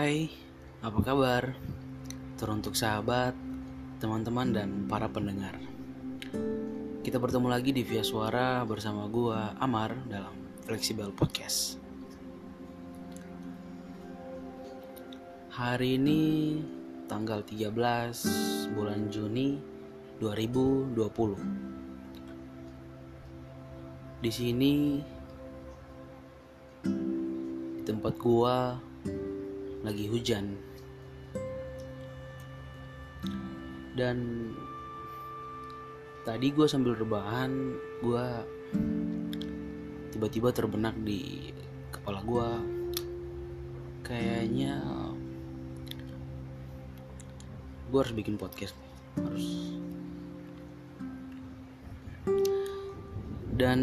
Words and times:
Hai, 0.00 0.32
apa 0.80 0.96
kabar? 1.04 1.52
Teruntuk 2.40 2.72
sahabat, 2.72 3.36
teman-teman, 4.00 4.48
dan 4.48 4.88
para 4.88 5.12
pendengar. 5.12 5.60
Kita 7.04 7.20
bertemu 7.20 7.52
lagi 7.52 7.68
di 7.76 7.84
Via 7.84 8.00
Suara 8.00 8.64
bersama 8.64 9.04
gua 9.12 9.52
Amar 9.60 9.92
dalam 10.08 10.32
Flexible 10.64 11.12
Podcast. 11.12 11.76
Hari 15.52 16.00
ini 16.00 16.20
tanggal 17.04 17.44
13 17.44 18.72
bulan 18.72 19.12
Juni 19.12 19.60
2020. 20.16 20.96
Di 24.24 24.30
sini 24.32 24.96
di 27.76 27.82
tempat 27.84 28.16
gua 28.16 28.88
lagi 29.80 30.06
hujan. 30.08 30.56
Dan 33.96 34.16
tadi 36.24 36.52
gue 36.52 36.66
sambil 36.68 36.96
rebahan 36.96 37.74
gue 38.04 38.26
tiba-tiba 40.12 40.52
terbenak 40.52 40.92
di 41.00 41.48
kepala 41.88 42.20
gue 42.22 42.48
kayaknya 44.04 44.80
gue 47.90 47.98
harus 47.98 48.14
bikin 48.14 48.38
podcast. 48.38 48.76
Harus. 49.18 49.74
Dan 53.50 53.80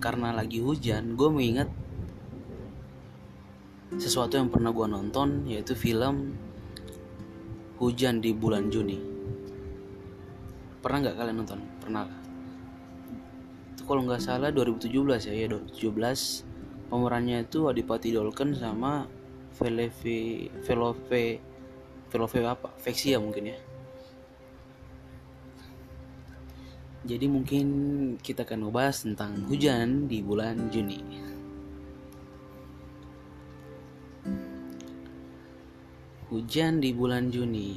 karena 0.00 0.34
lagi 0.34 0.58
hujan 0.58 1.14
gue 1.14 1.28
mengingat 1.28 1.68
sesuatu 4.00 4.40
yang 4.40 4.48
pernah 4.48 4.72
gue 4.72 4.86
nonton 4.88 5.44
yaitu 5.44 5.76
film 5.76 6.32
Hujan 7.76 8.20
di 8.20 8.32
bulan 8.32 8.68
Juni. 8.72 9.00
Pernah 10.80 10.98
nggak 11.04 11.16
kalian 11.16 11.36
nonton? 11.40 11.60
Pernah 11.80 12.02
lah. 12.08 12.20
Itu 13.72 13.84
kalau 13.84 14.04
nggak 14.04 14.20
salah 14.20 14.52
2017 14.52 15.28
ya, 15.28 15.32
ya 15.32 15.46
2017 15.48 16.92
pemerannya 16.92 17.44
itu 17.44 17.68
Adipati 17.68 18.12
Dolken 18.12 18.52
sama 18.56 19.08
Velove 19.56 20.48
Velove 20.64 21.24
Velove 22.12 22.38
apa? 22.44 22.68
Vexia 22.80 23.16
mungkin 23.16 23.52
ya. 23.52 23.58
Jadi 27.00 27.26
mungkin 27.32 27.66
kita 28.20 28.44
akan 28.44 28.68
ngebahas 28.68 29.08
tentang 29.08 29.48
hujan 29.48 30.04
di 30.04 30.20
bulan 30.20 30.68
Juni. 30.68 31.29
Hujan 36.30 36.78
di 36.78 36.94
bulan 36.94 37.26
Juni. 37.26 37.74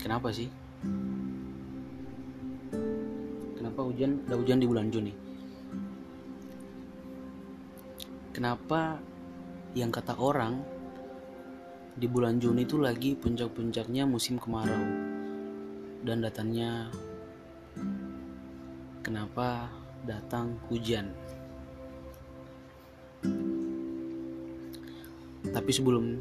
Kenapa 0.00 0.32
sih? 0.32 0.48
Kenapa 3.52 3.84
hujan 3.84 4.24
ada 4.24 4.40
hujan 4.40 4.56
di 4.56 4.64
bulan 4.64 4.88
Juni? 4.88 5.12
Kenapa 8.32 8.96
yang 9.76 9.92
kata 9.92 10.16
orang 10.16 10.64
di 11.92 12.08
bulan 12.08 12.40
Juni 12.40 12.64
itu 12.64 12.80
lagi 12.80 13.12
puncak-puncaknya 13.12 14.08
musim 14.08 14.40
kemarau 14.40 14.88
dan 16.08 16.24
datangnya 16.24 16.88
kenapa 19.04 19.68
datang 20.08 20.56
hujan? 20.72 21.12
Tapi 25.52 25.68
sebelum 25.68 26.16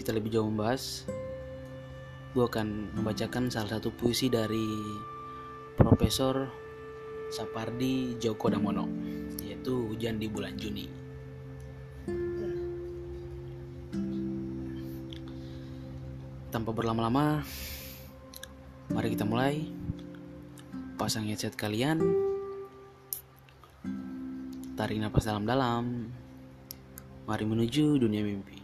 kita 0.00 0.16
lebih 0.16 0.32
jauh 0.32 0.48
membahas, 0.48 1.04
gue 2.32 2.40
akan 2.40 2.96
membacakan 2.96 3.52
salah 3.52 3.76
satu 3.76 3.92
puisi 3.92 4.32
dari 4.32 4.64
Profesor 5.76 6.48
Sapardi 7.28 8.16
Djoko 8.16 8.48
Damono, 8.48 8.88
yaitu 9.44 9.92
Hujan 9.92 10.16
di 10.16 10.24
Bulan 10.32 10.56
Juni. 10.56 10.88
Tanpa 16.48 16.72
berlama-lama, 16.72 17.44
mari 18.88 19.12
kita 19.12 19.28
mulai. 19.28 19.68
Pasang 20.96 21.28
headset 21.28 21.56
kalian, 21.60 22.00
tarik 24.80 25.00
nafas 25.00 25.28
dalam-dalam, 25.28 26.12
mari 27.28 27.44
menuju 27.44 28.00
dunia 28.00 28.24
mimpi. 28.24 28.60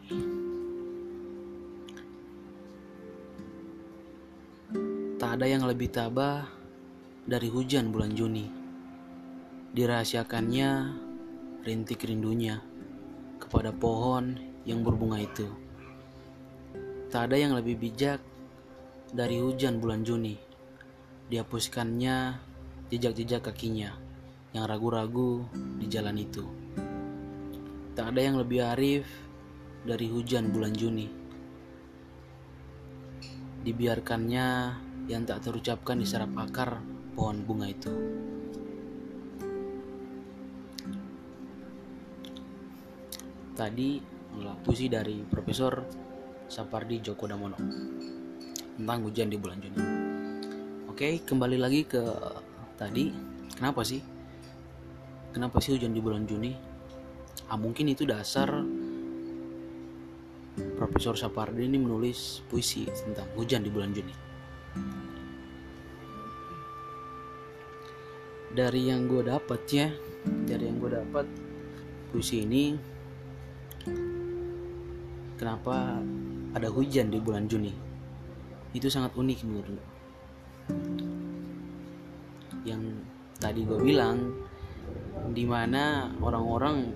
Tak 5.26 5.42
ada 5.42 5.50
yang 5.50 5.66
lebih 5.66 5.90
tabah 5.90 6.46
dari 7.26 7.50
hujan 7.50 7.90
bulan 7.90 8.14
Juni. 8.14 8.46
Dirahasiakannya 9.74 10.70
rintik 11.66 12.06
rindunya 12.06 12.62
kepada 13.42 13.74
pohon 13.74 14.38
yang 14.62 14.86
berbunga 14.86 15.18
itu. 15.18 15.50
Tak 17.10 17.26
ada 17.26 17.42
yang 17.42 17.58
lebih 17.58 17.74
bijak 17.74 18.22
dari 19.10 19.42
hujan 19.42 19.82
bulan 19.82 20.06
Juni. 20.06 20.38
Dihapuskannya 21.26 22.38
jejak-jejak 22.94 23.50
kakinya 23.50 23.98
yang 24.54 24.62
ragu-ragu 24.70 25.42
di 25.82 25.90
jalan 25.90 26.22
itu. 26.22 26.46
Tak 27.98 28.14
ada 28.14 28.20
yang 28.22 28.38
lebih 28.38 28.62
arif 28.62 29.10
dari 29.82 30.06
hujan 30.06 30.54
bulan 30.54 30.70
Juni. 30.70 31.10
Dibiarkannya 33.66 34.85
yang 35.06 35.22
tak 35.22 35.46
terucapkan 35.46 36.02
di 36.02 36.06
serap 36.06 36.34
akar 36.34 36.82
pohon 37.14 37.46
bunga 37.46 37.70
itu. 37.70 37.92
Tadi 43.56 43.88
adalah 44.36 44.58
puisi 44.60 44.90
dari 44.90 45.22
Profesor 45.24 45.80
Sapardi 46.50 47.00
Djoko 47.00 47.24
Damono 47.24 47.56
tentang 48.76 49.00
hujan 49.06 49.32
di 49.32 49.38
bulan 49.40 49.58
Juni. 49.62 49.80
Oke, 50.92 51.24
kembali 51.24 51.56
lagi 51.56 51.88
ke 51.88 52.02
tadi. 52.76 53.08
Kenapa 53.56 53.80
sih? 53.80 54.02
Kenapa 55.32 55.62
sih 55.64 55.78
hujan 55.78 55.96
di 55.96 56.04
bulan 56.04 56.28
Juni? 56.28 56.52
Ah, 57.48 57.56
mungkin 57.56 57.88
itu 57.88 58.04
dasar 58.04 58.50
Profesor 60.76 61.16
Sapardi 61.16 61.64
ini 61.64 61.80
menulis 61.80 62.44
puisi 62.50 62.84
tentang 62.84 63.28
hujan 63.38 63.64
di 63.64 63.72
bulan 63.72 63.96
Juni. 63.96 64.25
Dari 68.56 68.88
yang 68.88 69.04
gue 69.04 69.20
dapat 69.20 69.60
ya 69.68 69.88
dari 70.48 70.64
yang 70.64 70.80
gue 70.80 70.90
dapat 70.96 71.26
puisi 72.08 72.48
ini 72.48 72.72
kenapa 75.36 76.00
ada 76.56 76.72
hujan 76.72 77.12
di 77.12 77.20
bulan 77.20 77.44
Juni? 77.44 77.68
Itu 78.72 78.88
sangat 78.88 79.12
unik 79.12 79.38
menurut 79.44 79.68
gue 79.76 79.88
yang 82.66 82.82
tadi 83.38 83.62
gue 83.62 83.78
bilang 83.78 84.34
di 85.30 85.44
mana 85.46 86.10
orang-orang 86.18 86.90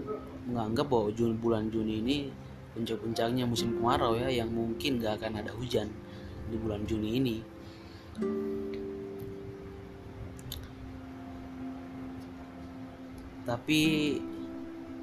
menganggap 0.51 0.91
bahwa 0.91 1.15
Juni, 1.15 1.35
bulan 1.39 1.71
Juni 1.71 2.03
ini 2.03 2.17
puncak-puncaknya 2.75 3.47
musim 3.47 3.79
kemarau 3.79 4.19
ya 4.19 4.33
yang 4.33 4.51
mungkin 4.51 4.99
gak 4.99 5.23
akan 5.23 5.45
ada 5.45 5.53
hujan 5.55 5.93
di 6.51 6.57
bulan 6.59 6.83
Juni 6.89 7.23
ini 7.23 7.37
tapi 13.45 13.81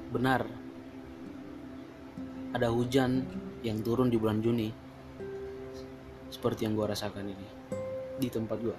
benar 0.08 0.48
ada 2.56 2.72
hujan 2.72 3.28
yang 3.60 3.84
turun 3.84 4.08
di 4.08 4.16
bulan 4.16 4.40
Juni 4.40 4.72
seperti 6.32 6.64
yang 6.64 6.72
gue 6.76 6.86
rasakan 6.88 7.28
ini 7.28 7.48
di 8.16 8.28
tempat 8.32 8.58
gue 8.60 8.78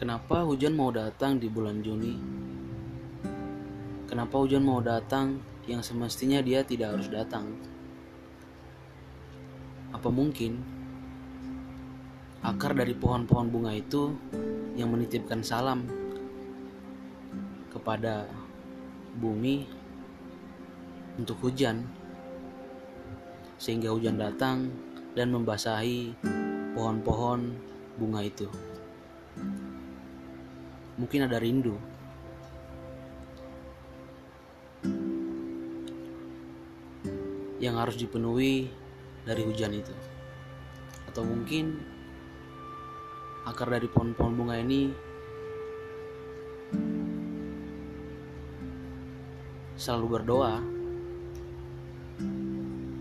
kenapa 0.00 0.48
hujan 0.48 0.72
mau 0.72 0.88
datang 0.88 1.36
di 1.36 1.52
bulan 1.52 1.84
Juni? 1.84 2.16
Kenapa 4.08 4.40
hujan 4.40 4.64
mau 4.64 4.80
datang 4.80 5.44
yang 5.68 5.84
semestinya 5.84 6.40
dia 6.40 6.64
tidak 6.64 6.96
harus 6.96 7.12
datang? 7.12 7.52
Apa 9.92 10.08
mungkin 10.08 10.79
akar 12.40 12.72
dari 12.72 12.96
pohon-pohon 12.96 13.52
bunga 13.52 13.72
itu 13.76 14.16
yang 14.72 14.88
menitipkan 14.88 15.44
salam 15.44 15.84
kepada 17.68 18.24
bumi 19.20 19.68
untuk 21.20 21.36
hujan. 21.44 21.84
Sehingga 23.60 23.92
hujan 23.92 24.16
datang 24.16 24.72
dan 25.12 25.36
membasahi 25.36 26.16
pohon-pohon 26.72 27.52
bunga 28.00 28.24
itu. 28.24 28.48
Mungkin 30.96 31.28
ada 31.28 31.36
rindu. 31.36 31.76
Yang 37.60 37.74
harus 37.76 37.96
dipenuhi 38.00 38.72
dari 39.28 39.44
hujan 39.44 39.76
itu. 39.76 39.92
Atau 41.04 41.28
mungkin 41.28 41.99
akar 43.48 43.72
dari 43.72 43.88
pohon-pohon 43.88 44.34
bunga 44.36 44.56
ini 44.60 44.92
selalu 49.80 50.20
berdoa 50.20 50.60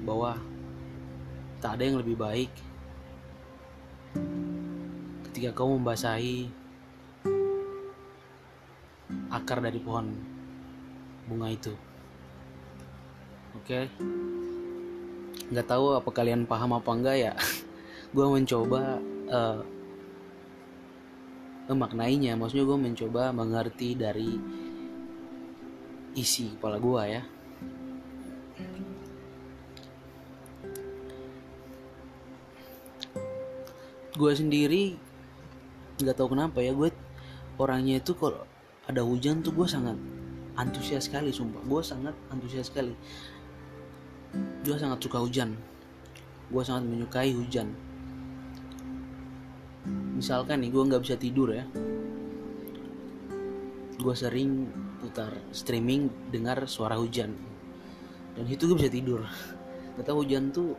bahwa 0.08 0.40
tak 1.60 1.76
ada 1.76 1.84
yang 1.84 2.00
lebih 2.00 2.16
baik 2.16 2.52
ketika 5.30 5.52
kau 5.52 5.76
membasahi 5.76 6.48
akar 9.30 9.60
dari 9.60 9.78
pohon 9.84 10.16
bunga 11.30 11.52
itu. 11.52 11.74
Oke, 13.60 13.86
okay? 13.86 13.86
nggak 15.52 15.68
tahu 15.68 16.00
apa 16.00 16.10
kalian 16.10 16.48
paham 16.50 16.74
apa 16.74 16.90
enggak 16.96 17.18
ya. 17.20 17.34
gue 18.16 18.26
mencoba 18.26 18.98
uh, 19.30 19.62
memaknainya, 21.70 22.34
maksudnya 22.34 22.66
gue 22.66 22.80
mencoba 22.82 23.30
mengerti 23.30 23.94
dari 23.94 24.34
isi 26.18 26.58
kepala 26.58 26.82
gue 26.82 27.02
ya. 27.06 27.22
Gue 34.18 34.32
sendiri 34.34 34.98
nggak 36.02 36.16
tahu 36.18 36.34
kenapa 36.34 36.60
ya 36.60 36.74
gue 36.74 36.90
orangnya 37.62 38.02
itu 38.02 38.18
kalau 38.18 38.44
ada 38.90 39.06
hujan 39.06 39.46
tuh 39.46 39.54
gue 39.54 39.70
sangat 39.70 39.96
antusias 40.58 41.06
sekali 41.06 41.30
sumpah. 41.30 41.62
Gue 41.70 41.86
sangat 41.86 42.18
antusias 42.34 42.74
sekali. 42.74 42.98
Gue 44.66 44.76
sangat 44.76 45.00
suka 45.06 45.22
hujan. 45.22 45.54
Gue 46.50 46.66
sangat 46.66 46.90
menyukai 46.90 47.30
hujan 47.32 47.89
misalkan 49.88 50.60
nih 50.60 50.72
gue 50.74 50.84
nggak 50.84 51.04
bisa 51.04 51.16
tidur 51.16 51.56
ya. 51.56 51.64
Gue 54.00 54.16
sering 54.16 54.68
putar 55.00 55.32
streaming 55.52 56.12
dengar 56.32 56.68
suara 56.68 57.00
hujan. 57.00 57.36
Dan 58.36 58.46
itu 58.48 58.68
gue 58.72 58.78
bisa 58.80 58.92
tidur. 58.92 59.24
Kata 60.00 60.16
hujan 60.16 60.52
tuh 60.52 60.76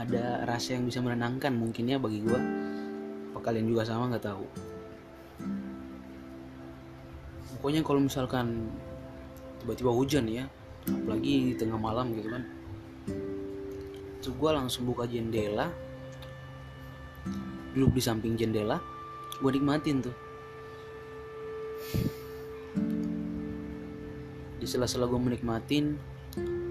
ada 0.00 0.44
rasa 0.48 0.76
yang 0.76 0.88
bisa 0.88 1.04
menenangkan 1.04 1.52
mungkinnya 1.52 2.00
bagi 2.00 2.24
gue 2.24 2.40
apa 3.30 3.38
kalian 3.40 3.68
juga 3.68 3.84
sama 3.84 4.08
nggak 4.08 4.24
tahu. 4.24 4.44
Pokoknya 7.60 7.84
kalau 7.84 8.00
misalkan 8.00 8.72
tiba-tiba 9.60 9.92
hujan 9.92 10.24
ya 10.24 10.44
apalagi 10.88 11.52
di 11.52 11.54
tengah 11.56 11.76
malam 11.76 12.16
gitu 12.16 12.32
kan. 12.32 12.42
Itu 14.20 14.32
gue 14.36 14.50
langsung 14.52 14.88
buka 14.88 15.04
jendela 15.04 15.68
duduk 17.74 17.96
di 17.96 18.02
samping 18.02 18.34
jendela 18.34 18.82
gue 19.40 19.50
nikmatin 19.56 20.04
tuh. 20.04 20.16
Di 24.60 24.66
sela-sela 24.68 25.08
gue 25.08 25.16
menikmatin 25.16 25.96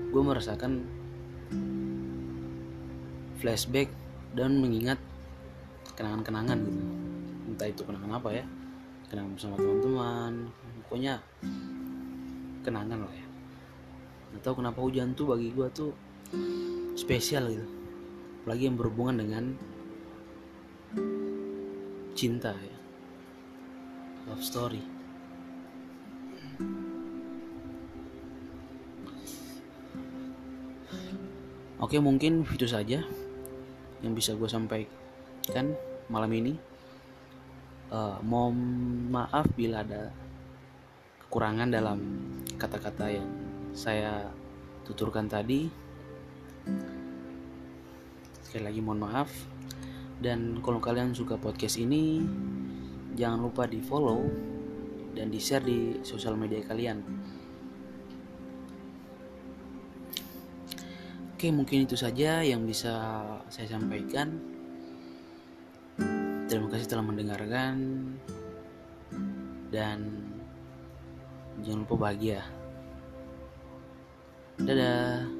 gue 0.10 0.22
merasakan 0.22 0.86
flashback 3.42 3.90
dan 4.38 4.62
mengingat 4.62 5.02
kenangan-kenangan 5.98 6.58
gitu. 6.62 6.82
Entah 7.50 7.68
itu 7.68 7.82
kenangan 7.82 8.22
apa 8.22 8.30
ya 8.36 8.46
kenangan 9.10 9.34
bersama 9.34 9.56
teman-teman 9.58 10.34
pokoknya 10.86 11.14
kenangan 12.62 13.00
lah 13.10 13.14
ya. 13.18 13.28
Nggak 14.30 14.42
tahu 14.46 14.56
kenapa 14.62 14.80
hujan 14.86 15.18
tuh 15.18 15.34
bagi 15.34 15.50
gue 15.50 15.68
tuh 15.74 15.92
spesial 16.94 17.50
gitu. 17.50 17.66
Apalagi 18.46 18.70
yang 18.70 18.78
berhubungan 18.78 19.18
dengan 19.18 19.44
cinta 22.20 22.52
ya. 22.52 22.78
Love 24.28 24.44
story. 24.44 24.84
Oke 31.80 31.96
mungkin 32.04 32.44
itu 32.44 32.68
saja 32.68 33.00
yang 34.04 34.12
bisa 34.12 34.36
gue 34.36 34.52
sampaikan 34.52 35.72
malam 36.12 36.36
ini. 36.36 36.60
Uh, 37.88 38.20
mohon 38.22 38.60
maaf 39.08 39.48
bila 39.56 39.82
ada 39.88 40.12
kekurangan 41.24 41.72
dalam 41.72 42.04
kata-kata 42.60 43.16
yang 43.16 43.30
saya 43.72 44.28
tuturkan 44.84 45.32
tadi. 45.32 45.72
Sekali 48.44 48.64
lagi 48.68 48.84
mohon 48.84 49.08
maaf 49.08 49.32
dan 50.20 50.60
kalau 50.60 50.84
kalian 50.84 51.16
suka 51.16 51.40
podcast 51.40 51.80
ini 51.80 52.24
jangan 53.16 53.50
lupa 53.50 53.68
di 53.68 53.80
follow 53.80 54.24
dan 55.16 55.32
di 55.32 55.40
share 55.40 55.64
di 55.64 56.00
sosial 56.04 56.36
media 56.36 56.64
kalian 56.64 57.00
oke 61.36 61.48
mungkin 61.56 61.88
itu 61.88 61.96
saja 61.96 62.44
yang 62.44 62.68
bisa 62.68 62.94
saya 63.48 63.68
sampaikan 63.72 64.60
Terima 66.50 66.66
kasih 66.66 66.90
telah 66.90 67.06
mendengarkan 67.06 67.78
dan 69.70 70.02
jangan 71.62 71.86
lupa 71.86 72.10
bahagia. 72.10 72.42
Dadah. 74.58 75.39